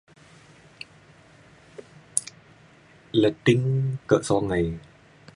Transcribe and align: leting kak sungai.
leting 3.21 3.63
kak 4.09 4.21
sungai. 4.27 4.65